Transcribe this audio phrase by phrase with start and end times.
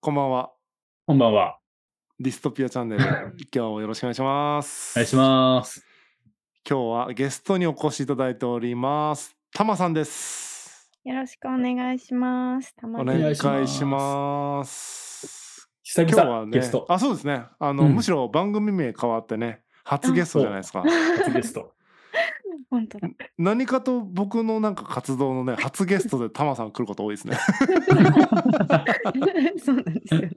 [0.00, 0.52] こんばんは。
[1.08, 1.58] こんばんは。
[2.20, 3.02] ディストピアチャンネル、
[3.52, 4.96] 今日もよろしくお願いします。
[4.96, 5.84] お願いします。
[6.68, 9.36] 今日はゲストにお越しいただいております。
[9.52, 10.88] たまさんです。
[11.02, 12.76] よろしくお願いします。
[12.76, 15.68] たまおに願いし願いします。
[15.82, 16.86] 久今日はね々ゲスト、。
[16.88, 17.46] あ、そうですね。
[17.58, 20.84] あの、うんむしろ番組名変わってね、初ゲストじゃないですか。
[21.18, 21.72] 初ゲスト。
[22.70, 23.08] 本当だ。
[23.38, 27.36] 何かと僕のなんか活動のね、 初ゲストでたまさん来ること多いですね。
[29.58, 30.28] そうなんですよ。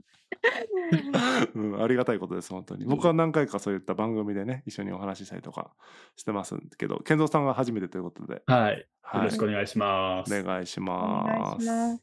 [1.54, 5.70] うん、ありがたいことです本当に僕は何回かそういった番組でね一緒にお話ししたりとか
[6.16, 8.78] してますけど健三さんが初めてということで、はい。
[8.78, 10.34] よはいろしくお願いします。
[10.34, 12.02] お願いしおます願いします。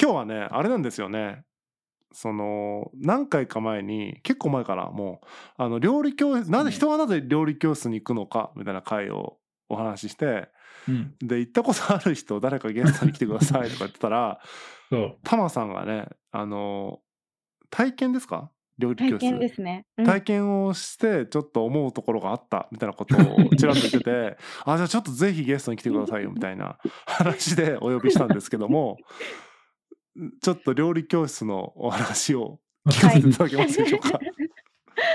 [0.00, 1.44] 今日はねあれなんですよね
[2.12, 5.26] その何回か前に結構前からもう
[5.56, 9.38] あの料理教室なぜね人はなぜ料理教室に行くのかみたいな回を
[9.70, 10.48] お話しして
[10.88, 11.14] うん。
[11.22, 14.40] で行ったことある人誰かゲストに来てくださいとか言ってたら。
[15.24, 17.00] タマさんがねあの
[17.70, 18.50] 体験ですか？
[18.78, 19.86] 料理教室体験ですね。
[19.98, 23.20] うん体験をしてちょっと思うところがあったみたいなことを
[23.56, 28.96] ちらっと言っててあじゃあちょっとぜひゲストに来てくださいよみたいな話でお呼びしたんですけども
[30.42, 34.18] ちょっと料理教室のお話を聞かせていただけますでしょうか？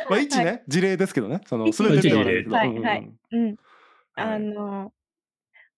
[0.10, 2.86] まあ一ね、は事例ですけどねその一全てではないけど。
[2.86, 3.56] はいうんうんうん
[4.16, 4.94] あの、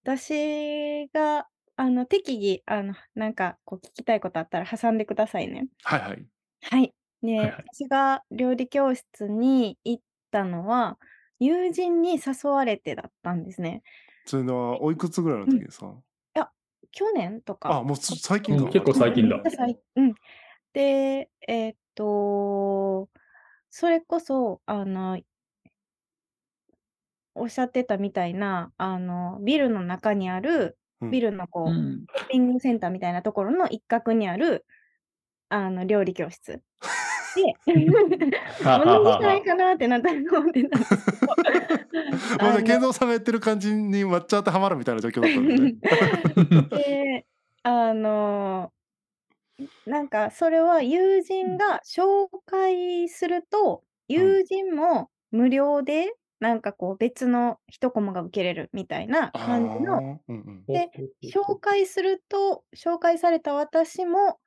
[0.03, 5.67] 私が、あの、適宜、あの、なんか、こう、聞きたいことあったら挟んでくださいね。
[5.83, 6.27] はいはい。
[6.61, 6.93] はい。
[7.21, 10.99] で、はいはい私が料理教室に行ったのは、
[11.39, 13.83] 友人に誘われてだったんですね。
[14.25, 15.95] それはおいくつぐらいの時ですか、
[16.91, 17.69] 去年とか。
[17.69, 20.15] あもうす最近ん結構最近だうん 最うん。
[20.73, 23.09] で、えーっと、
[23.69, 25.19] それこそ、あの、
[27.37, 32.05] おっしゃってたみたいな、あの、ビルの中にある、うんビルのこう、うん。
[32.15, 34.65] ショッピングセンターみたいなところの一角にある、
[35.47, 36.63] あの、料理教室。
[37.35, 37.43] で、
[38.63, 41.57] はは同じはじゃないかなってなんとなく思ってたんですけどもうね
[42.39, 45.75] あの健三さんが言ってる感じに抹茶当てはまるみたいな状況だったんですね。
[46.83, 47.25] で、
[47.63, 48.71] あの、
[49.85, 60.63] なんかそれは友人が紹介すると、友人も無料で、なんかこう別の一コマが受けれるみたいなあ感じの、ーうんうん。
[60.67, 60.89] で
[61.23, 64.39] 紹介すると、紹介された私も、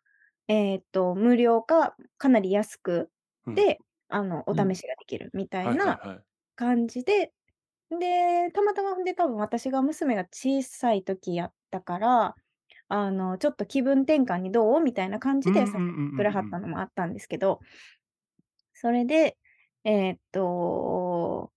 [0.48, 3.10] えーっと、無料かかなり安く
[3.46, 3.54] うん。
[3.54, 4.72] で、あの、おうん。
[4.72, 6.24] 試しができるみたはいいはいなはい。
[6.56, 7.32] 感じで、
[7.90, 12.36] で、たまたまほんで多分私が娘が小さい時やったから、
[12.88, 14.80] あの、ちょっと気分転換にどう？
[14.80, 15.68] みたいな感じでんう
[16.16, 17.60] くれはったのもあったんですけど、
[18.74, 19.38] それで、
[19.84, 21.52] えーっと、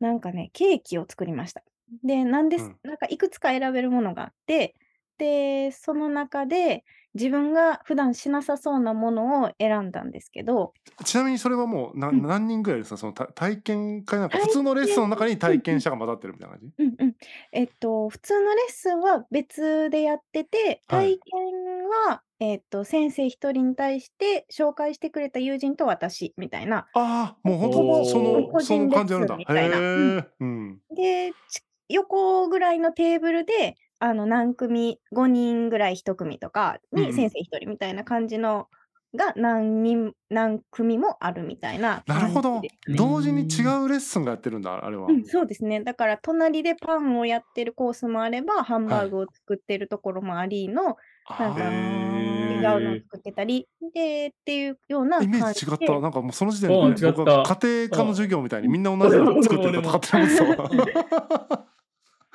[0.00, 1.62] なんかね、ケーキを作りました。
[2.04, 4.74] で、なんです、うんなんかいくつか選べるものがあって、
[5.18, 6.84] で、その中で
[7.14, 10.74] 自分が普段しなさそうなものを選んだんですけど、
[11.04, 12.26] ちなみにそれはもうな、うん。
[12.26, 12.96] 何人ぐらいですか？
[12.96, 17.16] そのた体験会なんか体普通のレッスンの中に体験者が混ざってるみたいな感じ、うんうん。
[17.52, 21.14] えっと、普通のレッスンは別でやってて、はい。
[21.14, 26.86] 体験は、えっと、先生一人に対して紹介してくれた友人と私みたいな。
[26.92, 29.26] ああもう本お当ーその個その人レッスン感じあるん。
[29.26, 29.84] だへみたいな
[30.18, 30.80] えうん。
[30.96, 38.68] で、ち横ぐらいのテーブルで、あの、何組、5人ぐらい1組とかに先生一人みたいな感じの
[39.16, 42.60] が何人、何組もあるみたいななるほど。
[42.96, 45.82] 同時に違うレッスンがやってるんだあれは、うん、そうですね。
[45.82, 50.96] だから、隣でパンをやってるコースもあれば、ハンバーグを作ってるところもありの、
[51.38, 55.54] なんかへ違ーうのを作ってたり、で、っていうようなイメー。
[55.54, 56.00] ジ違った。
[56.00, 61.68] なんかもうその時点で、ね、僕は家庭科の授業みたいにみんな同じの作ってると戦ってるんですよ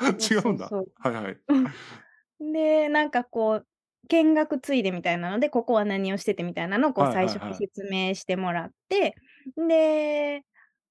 [0.02, 0.74] 違うんだ。
[0.74, 0.92] そう。
[0.96, 1.40] はいはい。
[2.40, 3.68] で、なんかこう、
[4.09, 7.38] 見学ついでみたいなので、ここは何をしててみたいなのをこう最はいはいはい。
[7.38, 9.16] 初に説明してもらって、
[9.58, 10.44] で、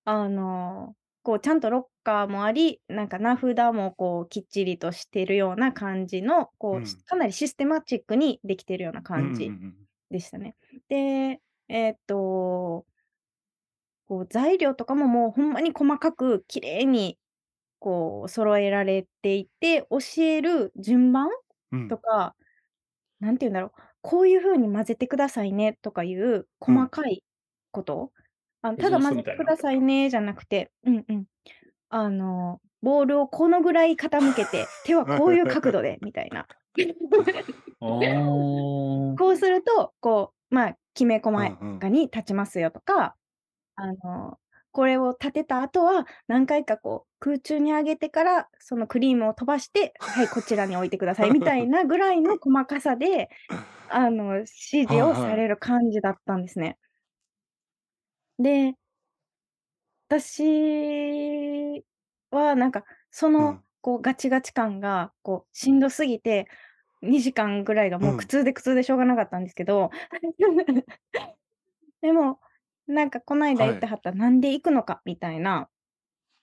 [0.04, 7.02] あの、こうちゃんとロッカーもあり、なんか名札もこうきっちりとしてるような感じの、こう、うん。
[7.06, 9.88] かなりシステマチックにできてるような感じうんうんうん。
[10.10, 10.56] でしたね。
[10.88, 12.86] で、えーっと、
[14.06, 17.18] こう材料とかももうほんまに細かく綺麗に
[17.82, 21.28] こう揃えられていて、教える順番
[21.72, 21.88] うん。
[21.88, 22.36] とか、
[23.18, 27.24] なんて言うんだろう、こういう風に混ぜてくださいねとかいう細かい
[27.72, 28.12] こと、
[28.62, 31.24] あのただ混ぜてくださいねじゃなくて、うんうん。
[31.90, 36.46] あの、ボールをこのぐらい傾けて、手はこういう角度 でみたいな。
[39.18, 41.74] こうすると、こう、まあ、きめ細うんうん。
[41.74, 43.16] やかに立ちますよとか、
[43.74, 44.38] あの、
[44.72, 53.28] これを立てた後は、何回かこう空中に上げてから、そのクリームを飛ばして、はい、こちらに置いてくださいみたいなぐらいの細かさで、
[53.88, 54.46] あの、指
[54.88, 56.78] 示をされる感じだったんですね。
[58.38, 58.74] で
[60.08, 61.82] 私
[62.30, 63.64] はなんか、そうの、ん。
[63.80, 66.46] こうガチガチ感が、こうしんどすぎて、
[67.02, 68.26] 2時間ぐらいがもう苦うん。
[68.26, 69.90] 痛で苦痛でしょうがなかったんですけど。
[72.02, 72.40] でも、
[72.86, 73.76] なんかこないだ言はい。
[73.76, 75.68] ってはった、なんで行くのかみたいな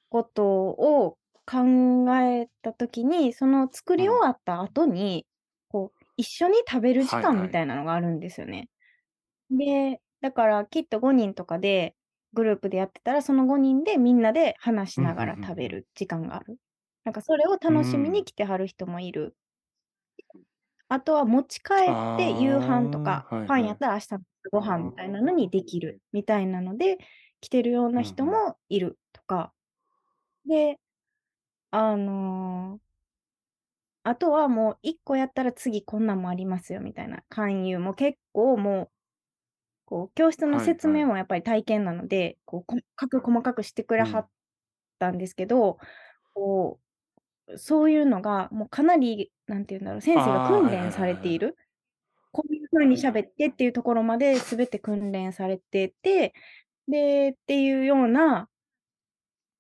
[0.10, 4.20] ことを考えた時に、その作り終うん。
[4.30, 5.28] わった後に、
[5.70, 7.60] こう一緒に食べる時間みはいはい。
[7.60, 8.70] たいなのがあるんですよね。
[9.52, 11.96] で、だからきっと5人とかで、
[12.34, 15.26] グループでやってたら、その5人でみんなで話しうん、なが。
[15.26, 16.60] ら食べる時間がある。
[17.04, 18.26] なんかそれを楽しみにん。
[18.26, 19.36] 来てはる人もいる。
[20.92, 23.28] あとは持ち帰って夕飯とか。
[23.46, 24.20] パンやったら明日の
[24.52, 26.98] ご飯みたいなのにできるみたいなので、
[27.42, 28.02] 来てるような。
[28.02, 29.54] 人もいるとか。
[30.46, 30.80] で、
[31.72, 32.82] あの
[34.06, 38.92] あとはもう1個やったら次こんなんもありますよみたいな勧誘も結構もう
[39.86, 41.04] こう教室の説はいはい。
[41.04, 44.30] 明もやっぱり体験なので、こう細かく細かくしてくれはっうん。
[45.00, 45.80] たんですけど、
[46.34, 46.86] こう、
[47.58, 51.14] そういうのがもうかなり、何て言うんだろう、先生がああ、訓練さはいはいはいはい。
[51.16, 51.58] れている。
[52.32, 56.34] こういう風に喋ってっていうところまで全て訓練されてて、
[56.88, 58.50] で、っていうような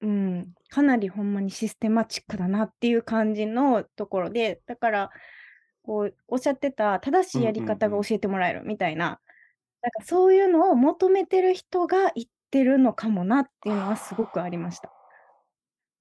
[0.01, 5.09] うん、かなりほんまにシステマチックだなっていう感じのところで、だから、
[5.83, 8.01] こうおっしゃってた正しいやうんり方が。
[8.03, 9.19] 教えてもらえるみたいな、
[9.81, 14.98] なんかそういうのを求めてる人が行ってるのかもなっていうのはすごくありました。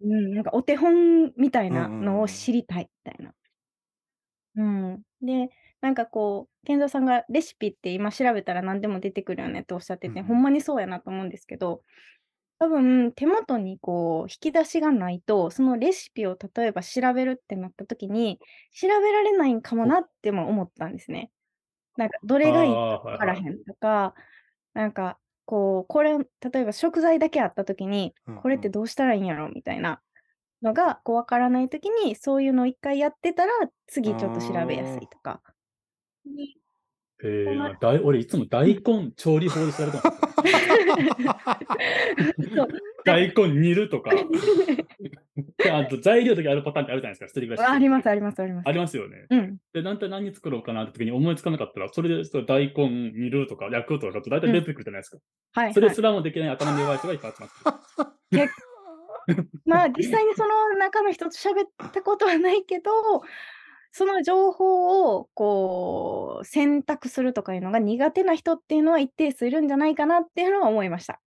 [0.00, 2.29] うん、なんかお手本みたいうんうんなのを。
[2.29, 3.35] 知りたいみたいな。
[4.56, 5.03] うん。
[5.23, 5.50] で、
[5.81, 10.43] なんかこう、健三さんがレシピって今調べたら何でも出てくるよねっておっしゃってて、ほんうんうん。
[10.43, 11.83] まにそうやなと思うんですけど、
[12.61, 18.41] 多分手元にこう引き出しがないと、そのレシピを例えば調べるってなった時に、
[18.73, 19.89] 調べられないんかもほ。
[19.89, 21.33] なっても思ったんですね。
[21.97, 23.19] なんかどあれがいいかあ、はいはい。
[23.19, 24.15] 分からへんとか、
[24.75, 25.19] なんか
[25.49, 26.27] こう、これ、例
[26.61, 28.69] えば食材だけあった時に、これって。
[28.69, 30.03] どうしたらいいんやろみたいな
[30.61, 35.06] のが、こう分からない時に、そういうのを1回やってたら、あ次ちょっと調べやすいあ。
[35.06, 35.41] とか。
[37.25, 38.49] え、そうなあ、だい俺いつもうん。
[38.50, 40.59] 大根調理法で調べてますよ。
[43.05, 44.11] 大根煮るとか。
[45.56, 47.79] で、あと材料だけあるパターンってあるじゃないですか、一人暮らしあ。
[47.79, 48.69] りますありますあります。
[48.69, 49.27] ありますよね。
[49.31, 49.56] うん。
[49.73, 54.53] で、なんた何作ろうかなって時に思いつかなかったら、それでその大根煮るとか焼くとかだと大体うん。
[54.55, 55.19] 出てくるじゃないですか。
[55.53, 55.75] はいはい。
[55.75, 58.49] それすらもできない頭の弱い人がいっぱい集まってる。
[58.49, 58.53] け
[59.67, 62.91] まあ、実際にその中の人と喋ったことはないけど、
[63.93, 71.21] その情報をこう選択するとかいうのが苦手な人っていうのは一定数いるんじゃないかなっていうのは思いました。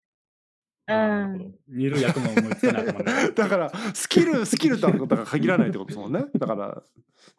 [0.88, 2.84] 煮る焼くも思いつかない。
[3.34, 6.24] だから、スキルスキルとはだから限らないってことですもんね。
[6.36, 6.82] だから、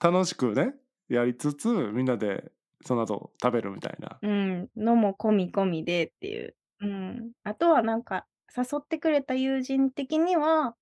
[0.01, 0.75] 楽しくね、
[1.09, 2.51] やりつつ、みんなで
[2.85, 4.19] その後食べるみたいな。
[4.21, 6.55] うん、のも込み込みでっていう。
[6.81, 7.31] うん。
[7.43, 8.25] あとはなんか、
[8.55, 10.75] 誘ってくれた友人的には、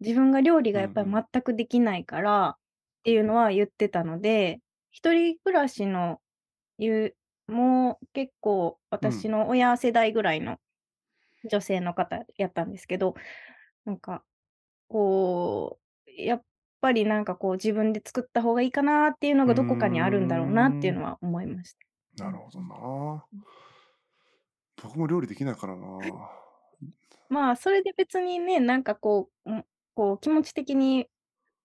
[0.00, 1.24] 自分が料理がやっぱりうんうん。
[1.32, 2.58] 全くできないからっ
[3.04, 6.20] ていうのは言ってたので、一人暮らしの
[6.78, 7.14] ゆ
[7.46, 8.96] もう結構うん。
[8.96, 10.58] 私の親世代ぐらいの
[11.50, 13.14] 女性の方やったんですけど、
[13.84, 14.24] なんか、
[14.88, 16.42] こう、やっ
[16.80, 21.04] ぱりなんかこう自分で作った方がいいかなっていうのがどこかにあるんだろうなっていうのん。
[21.04, 21.74] は思いまし
[22.16, 22.26] た。
[22.26, 22.32] うん。
[22.32, 23.24] なるほどな。
[23.32, 23.44] うん。
[24.82, 25.86] 僕も料理できないからな。
[27.28, 31.08] まあ、それで別にね、なんかこう、ん、こう気持ち的に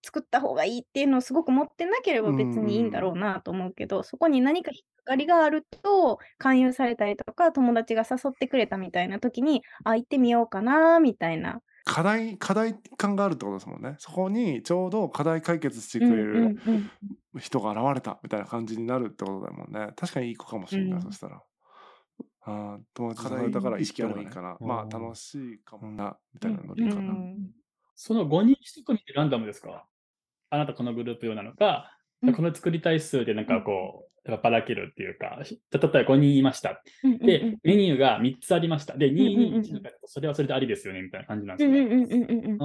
[0.02, 3.02] 作った方がいいっていうのをすごく持ってなければうん別にいいんだうん。
[3.02, 11.62] ろうなと思うけど、そこに何か引っかかりがあると、勧誘されたりとか、友達が誘ってくれたみたいな時に、あ、行ってみようかなみたいな。
[11.84, 13.96] 課題課題感があるってことですもんね。
[13.98, 17.16] そこにちょうど課題解決してうんうくれるんうんうん。
[17.40, 19.92] 人が現れたみたいな感じになるってことだもんね。
[19.96, 21.12] 確かにいい子かもしんない、そうん。
[21.12, 21.42] したら。
[22.42, 24.30] ああ、友達課題誘えたから意意識あればね。
[24.30, 24.60] 識あればいいかな。
[24.60, 25.00] あまあ、あ。
[25.00, 27.22] 楽しいかもな、みたいなうん、うーノリかな。
[27.48, 27.59] ん。
[28.02, 29.86] その5人1組ってランダムですか？
[30.48, 32.34] あなたこのグループ用なのか、うん。
[32.34, 33.60] この作りたい数でなんうん。
[33.60, 36.82] かこう、ばばらけるっていうか、ひ例えば5人いました。
[37.04, 37.58] うんうんうで。
[37.62, 38.96] メニューが3つありました。
[38.96, 39.82] で、うんうんうん221うん。
[39.82, 42.56] の方、それはそれでありですよねみたいな感じなんすかね？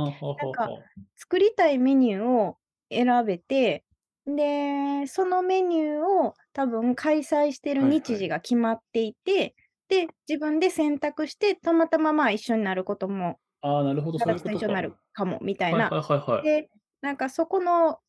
[1.17, 2.57] 作りたいメニューを
[2.89, 3.83] 選べて、
[4.25, 8.29] で、そのメニューを多分開催してる日時はいはい。
[8.29, 9.53] が決まっていて、
[9.89, 15.89] で、自分で選択して、たまたま、まあ、一緒になることもああ、なるほど、そういと一緒になるかもみたいな。
[15.89, 16.43] はいはいはいはい。
[16.43, 16.69] で、
[17.01, 17.99] なんかそこの、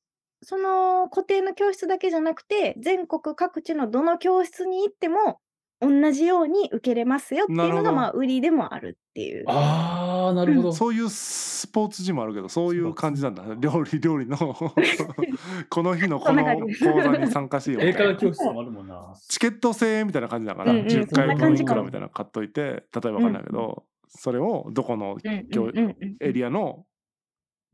[0.43, 5.41] その固定の教室だけじゃなくて、全国各地のどの教室に行っても
[5.81, 9.45] 同じように受けれますよっていうのが、まあ、売りでもあるっていう。
[9.47, 10.73] ああ、なるほど。
[10.73, 14.37] そういうスポーツジムあるけどそういう感じなんだ料理料理の
[15.69, 19.15] この日のこ そんなの講座に参加しようみ英たいな会話教室もあるもんな。
[19.29, 26.17] チケット制みたいな感じだから、うんうん10そんな回分いくらみたいなの買っといて例えばわかんないけど、それをどこのうんうん教うんうん。
[26.21, 26.85] エリアの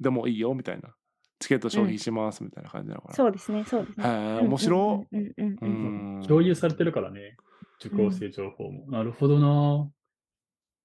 [0.00, 0.94] でもいいよみたいな。
[1.38, 4.04] チケット消費しますみたいな感じなのかな、そうですね、そうですね。
[4.06, 5.04] へえ面白
[6.28, 7.34] 共有されてるからね。
[7.84, 8.88] 受講生情報も。
[8.88, 9.90] なるほどな。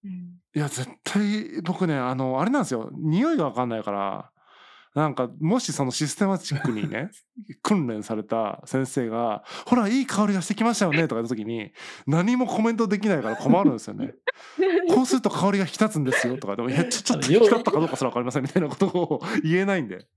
[0.03, 0.11] うん。
[0.55, 2.89] いや絶対僕ねあのあれなんですよ。
[2.93, 4.31] 匂いが分かんないから
[4.97, 7.11] なんかもしそのシステマチックにね
[7.61, 11.71] 訓練された先生が「ほらいい香りがしてきましたよね」とか言った時に
[12.07, 14.15] 何もコメントできないから困るんですよね。
[14.89, 20.07] こうすると香りが引き立つんですよとかでも「いやちょちょっと引き立ったかどうかすら分かりません」みたいなことを言えないんで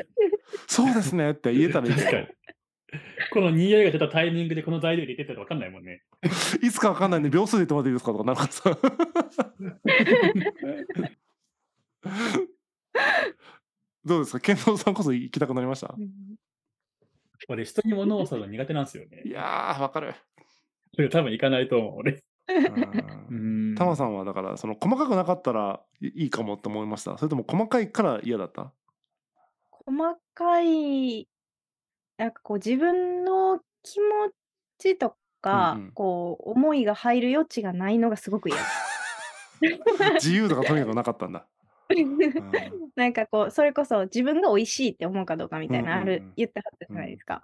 [0.68, 2.10] 「そうですね」って言えたらいいけど。
[3.32, 6.02] この匂いが出たタイミングでこの材料入れてたら分かんないもんね。
[6.60, 8.12] いつか分かんないんで秒数で言ってもらっていいですか？
[8.12, 9.50] とかなるからさ
[14.04, 14.40] どうですか？
[14.40, 15.94] 健三さんこそ行きたくなりました？
[15.96, 16.10] うん
[17.48, 19.30] 俺、人に物を押すの苦手なんですよねい。
[19.30, 20.14] やーわかる。
[20.94, 22.22] それ多分行かないと思う、俺。
[23.30, 27.16] うんんタマさんはだからその細かくなかったらいいいかもって思いました？
[27.16, 28.72] それとも細かいから嫌だった？
[29.70, 31.28] 細かい、
[32.18, 34.30] なんかこう自分の気持
[34.78, 38.70] ちとか、うんうんこう思いが入る余地がないのがすごく嫌です。
[40.26, 41.44] 自由度がとにかくなかったんだ、うん
[42.96, 46.20] なんかこう、それこそ自分が美味しいって思うかどうかみたいな、あうんうんうん。
[46.20, 47.42] る、言ったはずじゃないですか。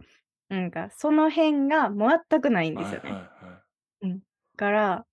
[0.49, 1.91] なんか、その辺が
[2.29, 3.11] 全くないんですよね。
[3.11, 3.29] はいは
[4.05, 4.21] いはい。
[4.57, 5.07] から、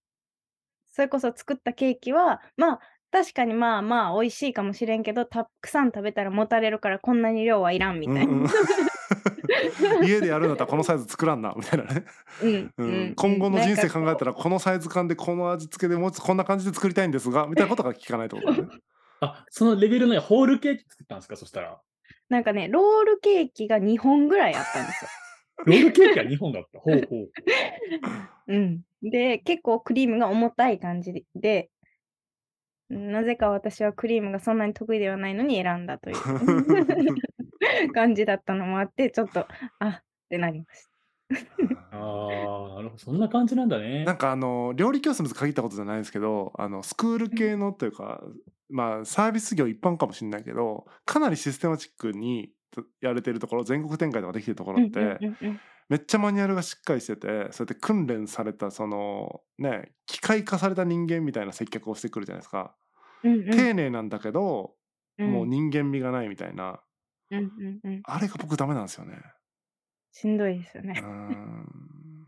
[0.92, 2.80] それこそ作ったケーキは、まあ、
[3.12, 8.24] 確かにまあまあ美味しいかもしれんけど、たくさん食べたらもたれるからこんなに量はいらんみたいな。
[8.24, 8.50] うんうん。
[10.04, 12.06] 家でやるんだったらこのサイズ作らんなみたいなね、
[12.42, 13.14] うんうんうん。
[13.16, 14.32] 今後の人生考えたら。
[14.32, 18.68] らこのサイズ感でこの味付けでもうこんな感じで作りたいんですがみたいなことが聞かないってことだね
[19.24, 21.36] あ、そのレベルのホールケーキ作ったんですか？
[21.36, 21.80] そしたら。
[22.30, 25.10] なんかね、ロールケーキが2本ぐらいあったんですよ。
[25.66, 26.80] ロールケーキは2本だった。
[26.80, 27.30] ほうほう。
[28.48, 28.82] うん。
[29.02, 31.70] で、結構クリームが重たい感じで、
[32.90, 36.16] なぜか私はクリームがそんなに得意ではないのに選んだという
[37.94, 39.48] 感じだったのもあって、ちょっと、
[39.80, 41.73] あってなりました。
[41.94, 42.98] ああ、なるほど。
[42.98, 44.04] そんな感じなんだね。
[44.06, 48.22] なんかあの料理教室に限ったことじゃないですけどあのスクール系のというか、
[48.70, 52.50] まあサービス業一般かもしれないけどかなりシステマチックに
[53.02, 55.20] やれてるところ全国展開とかできてるところって、
[55.90, 62.76] めっちゃマニュアルがしっかりしててそうやって訓練されたそのね機械化された人間みたいな接客をしてくるじゃないですか、
[63.24, 64.74] うんうん丁寧なんだけど、
[65.20, 66.82] うんもう人間味がないみたいな
[67.30, 69.22] うんうんうんあれが僕ダメなんですよね。
[70.14, 70.94] しんどいですようね。
[70.94, 72.28] ん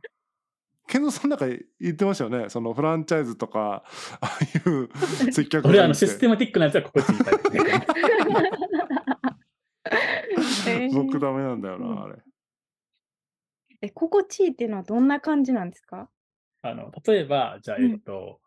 [0.88, 3.84] 健三さんなんか言ってましたよねそのフランチャイズとか
[4.22, 4.40] ああ
[4.70, 4.90] いう
[5.32, 7.88] 接客俺、がいいってあのシステマティックなやつは心地いいね。
[10.68, 12.16] えー僕ダメなんだようんなあれ。
[13.82, 16.10] え、心地いいっていうのはどんな感じなんですか？
[16.62, 18.40] あの例えば、じゃあ、うんえっと、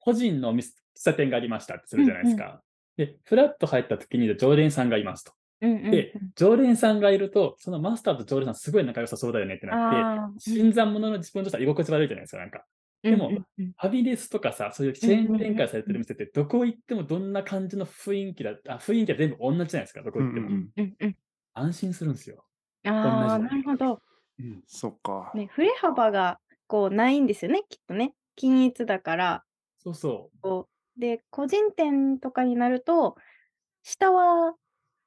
[0.00, 2.62] 個人の喫茶店がありましたってするじゃないですか。
[2.96, 5.32] で、フラッと入った時に常連さんがいますと。
[5.60, 9.90] うんうんうんで、常連さんがいると、そのマスターと常連さんすごい仲良さそうだよねってなっ
[10.36, 12.64] て、新参者の自分としては居心地悪いじゃないですか、なんか。
[13.02, 20.48] でもファビレスとかさ、そういうチェーン展開されてる店って、どこ行ってもどんな感じの雰囲気だ、あ雰囲気は全部同じじゃないですか、どこ行っても。
[20.48, 21.16] うんうんうんうん
[21.52, 22.44] 安心するんですよ。
[22.84, 24.00] ああ、なるほど。
[24.38, 25.32] うん、そっか。
[25.34, 26.38] ね、振れ幅が
[26.68, 28.14] こうないんですよね、きっとね。
[28.36, 29.44] 均一だから。
[29.78, 33.16] そうそこうで、個人店とかになると、
[33.82, 34.54] 下は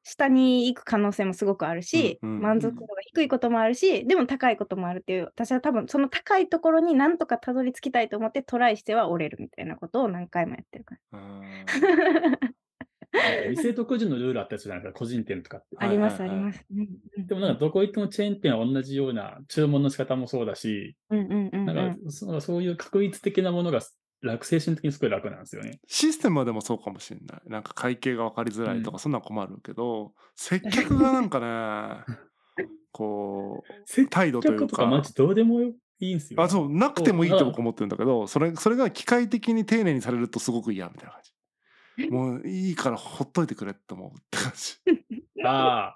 [0.03, 11.19] 下に行く可能性もすごくあるし、うんうん満足度が低いこともあるし、でも高いこともあるっていう、私は多分その高いところになんとかたどり着きたいと思ってトライしては折れるみたいなことを何回もやってるから。
[13.49, 15.77] 店と個人のルールあったりするじゃないですか、個人店とかって。
[15.77, 16.65] あります、あります。
[16.71, 23.79] うんうんでもなんかどこ行ってもチェーン店は同じような注文の仕方もそうだし、うんうんうんうなんんかそそういう確一的なものが
[24.23, 25.79] 楽、精神的にすごい楽なんですよね。
[25.87, 27.41] システムはでもそうかもしれない。
[27.47, 32.15] なんか会計が分かりづらいとか、うんそんなん困るけど、接客がなんかね、
[32.91, 36.41] こう、接態度という客とかマか、ジどうでもいいんですよ。
[36.41, 42.09] あ、そう、なくてもいいって僕思ってるんだけど、それ、それが機械的に丁寧にされるとすごく嫌みたいな感じ。
[42.09, 44.77] もういいからほっといてくれって思うって感じ。
[45.45, 45.95] あ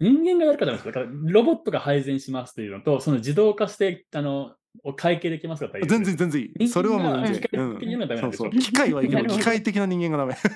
[0.00, 5.78] 人間がやるからですから、ロボットが配膳しますっていうのと、その自動化して、あの、お会計できますか？
[5.86, 6.68] 全然全然いい。
[6.68, 8.20] それはもうが全然。
[8.20, 8.50] そうそう。
[8.50, 10.36] 機械はいいけど、機械的な人間がダメ。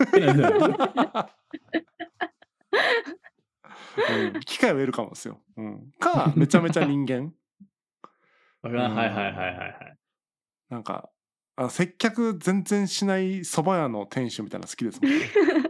[4.34, 5.40] うん、機械は得るかもですよ。
[5.56, 7.32] うん、か、めちゃめちゃ人間。
[8.62, 9.96] はいはいはいはいはいはい。
[10.70, 11.10] なんか
[11.56, 15.26] あ接客全然しない蕎麦屋の店主みたいなの好きですもんね。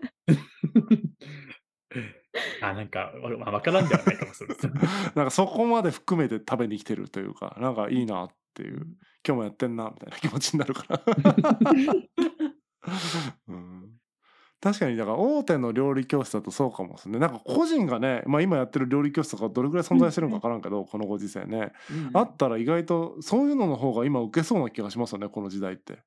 [2.70, 4.48] あ、なんか、わまあ、わからんではないかも しれ。
[4.48, 4.54] な。
[5.14, 8.86] なんかそこまで含めて食べに来てるというかなんかいいなっていう。
[9.26, 11.00] 今日もやってんなみたいな気持ちになるから、
[13.48, 13.98] うん、
[14.60, 21.72] 確かにだから大手の料理教室だとそうかもですねなんか個人がね、まあ、今やってる料理教室とかどれぐらい存在してるのか分からんけど、このご時世ね。
[22.12, 26.02] あったら意外とそういうのの方が今受けそうな気がしますよねこの時代って。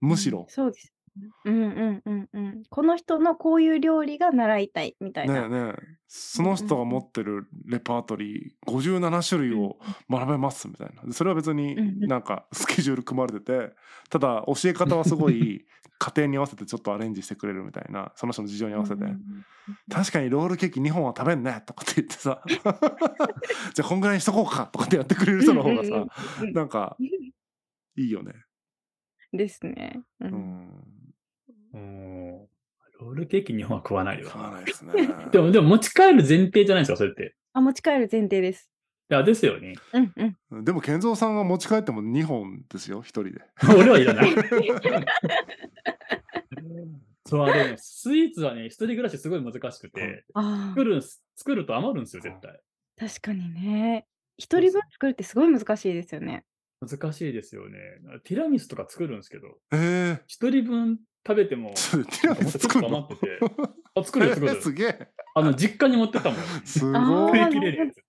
[0.00, 0.95] むしろ、そうです。
[1.44, 2.62] うんうんうんうん。
[2.68, 5.48] この人のこういう料理が習いたいみたいな。
[5.48, 5.96] ねえねえ。
[6.08, 9.76] その人が持ってるレパートリー57種類を
[10.10, 11.12] 学べますみたいな。
[11.12, 13.72] それは別になんかスケジュール組まれてて
[14.10, 15.66] ただ教え方はすごい
[15.98, 18.12] 家庭に合わせてちょっとアレンジしてくれるみたいな。
[18.16, 19.04] その人の事情に合わせて。
[19.90, 22.42] 確かにロールケーキ2本は食べんねとかって言ってさ。
[22.46, 26.06] じゃあこんぐらいにしとこうかとかってやってくれる人の方がさ
[26.52, 26.96] なんか
[27.96, 28.32] いいよね。
[29.32, 30.02] ですね。
[30.20, 30.95] ううんん
[31.74, 32.48] うん
[33.00, 34.56] ロールケーキ日本は食わないよ買わな。
[34.56, 34.92] ないですね。
[35.30, 37.36] でも、でも持ち帰る前提じゃないですか、それって。
[37.52, 38.70] あ、持ち帰る前提です。
[39.10, 39.74] いや、ですよね。
[39.92, 40.12] うん
[40.50, 40.64] うん。
[40.64, 43.42] でも健三さんが持ち帰っても2本ですよ一人で。
[43.76, 44.30] 俺はいらない。
[47.26, 51.02] そう、あれね、スイーツはね、一人暮らしすごい難しくて、あ作る
[51.34, 52.50] 作ると余るんですよ、絶対。
[52.52, 52.56] あ、
[52.98, 54.06] 確かにね。
[54.38, 56.44] 一人分作るってすごい難しいですよね。
[56.80, 57.78] 難しいですよね。
[58.24, 62.98] ティラミスとか作るんですけど、ええ一人分食べても、ちょっとティラミス作るの？
[62.98, 63.38] 余ってて
[63.94, 64.62] あ、作るよ、作えーる。
[64.62, 65.08] すげえ。
[65.34, 66.38] あの、実家に持ってったもん。
[66.64, 67.38] すごい。
[67.38, 68.02] 食い切れるやつ。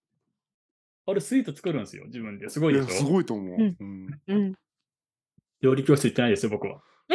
[1.06, 2.50] あれ、スイート作るんですよ、自分で。
[2.50, 2.88] すごいでしょ？
[2.90, 3.58] すごいと思う。
[3.58, 4.56] うん。
[5.62, 6.82] 料理教室行ってないですよ、僕は。
[7.10, 7.14] う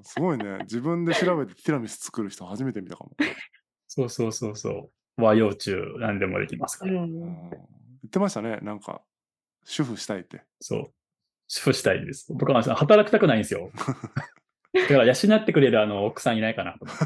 [0.00, 0.58] んすごいね。
[0.62, 3.10] 自分で調べてティラミス作る人初めて見たかも。
[3.86, 5.22] そうそうそうそう。
[5.22, 7.02] 和洋中、何でもできますから。
[7.02, 7.50] うん
[8.00, 8.58] 言ってましたね。
[8.62, 9.02] なんか
[9.68, 10.42] 主婦したいって。
[10.60, 10.90] そう。
[11.46, 12.32] 主婦したいです。
[12.32, 13.70] 僕は働きたくないんですよ。
[14.72, 16.86] だから養ってくれるあの奥さんいないかなと。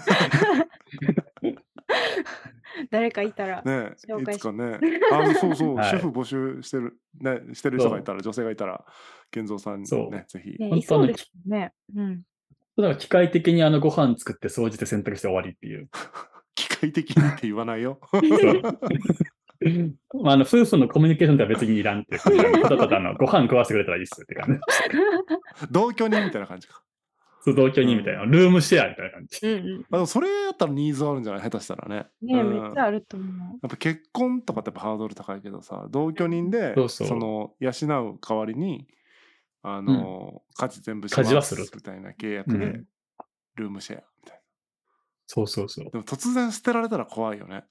[2.90, 3.62] 誰かいたら。
[3.62, 4.78] ね紹介しいつかね。
[5.12, 8.84] あそうそう、はい主婦募集してるねしてる人がいたら女性がいたら
[9.30, 10.50] 健三さんにそうねぜひ。
[10.50, 11.72] ね、本当にいそうですね。
[11.94, 12.22] うん。
[12.76, 15.88] だから機械的にあのご飯作って掃除で洗濯して終わりっていう。
[16.54, 17.98] 機械的にって言わないよ。
[20.22, 24.60] まあ、あの夫婦のコミュニケーションでは別にいらんっていうただただあのご飯食わせてくれたらいいっすって感じ。
[25.70, 26.82] 同居人みたいな感じか。
[27.44, 28.24] そう同居人みたいな。
[28.24, 29.46] ルームシェアみたいな感じ。
[29.46, 29.86] うんうん。
[29.90, 31.42] あでもそれやったらニーズあるんじゃない？
[31.42, 32.06] 下手したらね。
[32.22, 33.30] ねうんめっちゃあると思う。
[33.62, 38.86] やっぱ結婚とかってやっぱハードル高いけどさ同居人でそうそうの養う代わりに
[39.64, 42.84] あの、家事全部します家事はするみたいな契約で、うん
[43.54, 44.40] ルームシェアみたい
[45.26, 45.90] そうそうそうな。
[45.90, 47.64] でも突然捨てられたら怖いよね。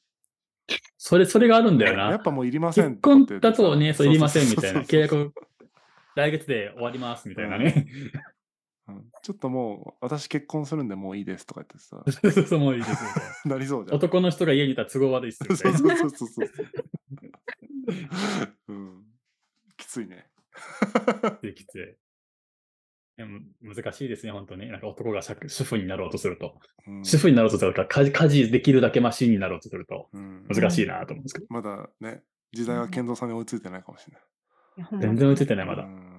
[0.97, 2.09] それ、それがあるんだよな。
[2.09, 4.81] やっぱもういりません結婚だとね、そういりませんみたいな。
[4.81, 5.33] 契約、約、
[6.15, 7.87] 来月で終わりますみたいなね。
[8.87, 13.03] うんちょっともう私結婚するんでもういいですとか言ってさそうそうそう、もういいです
[13.45, 13.55] な。
[13.55, 13.95] なりそうじゃん。
[13.97, 15.97] 男の人が家にいたら都合悪いっすみたそいうな。
[15.97, 16.67] そうそうそうそう。
[18.69, 19.03] うん、
[19.77, 20.29] きついね。
[21.41, 21.79] できて。
[21.79, 22.10] でも
[23.61, 24.69] 難しいですね、本当に。
[24.69, 26.55] なんか男が主主婦になろうとすると。
[26.87, 31.45] うん主婦になろうとするとか、家事家事できるだけマシンになろうとすると、うん難しいなと思うんですけど。
[31.49, 35.01] まだね時代は健三さんに追いついてないかもしれない。
[35.01, 35.83] 全然追いついてない、まだ。
[35.83, 36.11] うんうん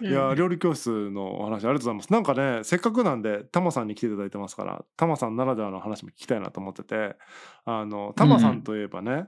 [0.00, 7.16] いや料理教室のお話ありがとうございますなんかねせっかくなんでタマさんに来ていただいてますからタマさんならではの話も聞きたいなと思ってて
[7.64, 9.26] あのタマさんといえばね、